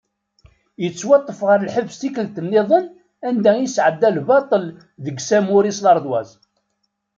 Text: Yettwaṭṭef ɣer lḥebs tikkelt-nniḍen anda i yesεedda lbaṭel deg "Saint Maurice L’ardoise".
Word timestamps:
Yettwaṭṭef 0.83 1.39
ɣer 1.47 1.59
lḥebs 1.67 1.95
tikkelt-nniḍen 1.97 2.85
anda 3.27 3.51
i 3.57 3.61
yesεedda 3.63 4.09
lbaṭel 4.17 4.65
deg 5.03 5.17
"Saint 5.27 5.45
Maurice 5.47 5.81
L’ardoise". 5.83 6.35